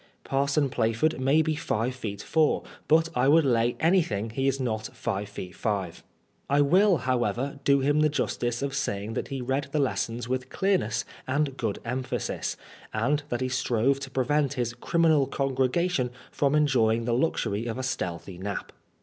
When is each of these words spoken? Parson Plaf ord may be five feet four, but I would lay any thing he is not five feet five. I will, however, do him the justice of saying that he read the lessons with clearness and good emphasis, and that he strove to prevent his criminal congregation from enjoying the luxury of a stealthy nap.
Parson 0.23 0.67
Plaf 0.71 1.03
ord 1.03 1.19
may 1.19 1.43
be 1.43 1.53
five 1.53 1.93
feet 1.93 2.23
four, 2.23 2.63
but 2.87 3.09
I 3.13 3.27
would 3.27 3.45
lay 3.45 3.75
any 3.79 4.01
thing 4.01 4.31
he 4.31 4.47
is 4.47 4.59
not 4.59 4.89
five 4.95 5.29
feet 5.29 5.55
five. 5.55 6.01
I 6.49 6.59
will, 6.61 6.97
however, 7.05 7.59
do 7.63 7.81
him 7.81 7.99
the 7.99 8.09
justice 8.09 8.63
of 8.63 8.73
saying 8.73 9.13
that 9.13 9.27
he 9.27 9.41
read 9.41 9.67
the 9.71 9.77
lessons 9.77 10.27
with 10.27 10.49
clearness 10.49 11.05
and 11.27 11.55
good 11.55 11.77
emphasis, 11.85 12.57
and 12.91 13.21
that 13.29 13.41
he 13.41 13.47
strove 13.49 13.99
to 13.99 14.09
prevent 14.09 14.53
his 14.53 14.73
criminal 14.73 15.27
congregation 15.27 16.09
from 16.31 16.55
enjoying 16.55 17.05
the 17.05 17.13
luxury 17.13 17.67
of 17.67 17.77
a 17.77 17.83
stealthy 17.83 18.39
nap. 18.39 18.71